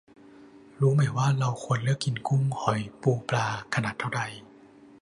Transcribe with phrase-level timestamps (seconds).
[0.79, 4.21] รู้ไหมว่าเราควรเลือกกินกุ้ง หอย ปู ปลา ขนาดเท่าใด